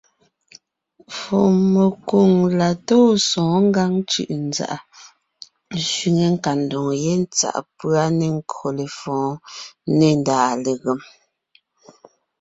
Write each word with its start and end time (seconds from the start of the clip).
Fùɔmekwoŋ 1.17 2.31
la 2.59 2.69
tóo 2.87 3.07
sɔ̌ɔn 3.29 3.63
Ngǎŋ 3.69 3.91
cʉ̀ʼʉnzàʼa 4.09 4.77
sẅiŋe 5.87 6.25
nkadoŋ 6.33 6.87
ye 7.03 7.13
tsáʼ 7.35 7.57
pʉ́a 7.77 8.03
nê 8.17 8.27
nkÿo 8.37 8.67
lefɔ̌ɔn 8.77 9.33
nê 9.97 10.09
ndàa 10.19 10.51
legém. 10.63 10.99